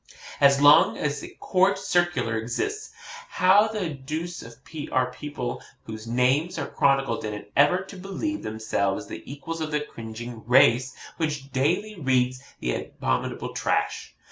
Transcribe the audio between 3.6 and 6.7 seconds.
the deuce are people whose names are